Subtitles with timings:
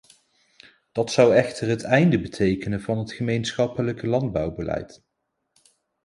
[0.91, 5.03] Dat zou echter het einde betekenen van het gemeenschappelijk landbouwbeleid.